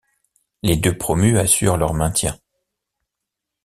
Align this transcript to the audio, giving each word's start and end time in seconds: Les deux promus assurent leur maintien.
Les 0.63 0.77
deux 0.77 0.97
promus 0.97 1.37
assurent 1.37 1.77
leur 1.77 1.93
maintien. 1.93 2.35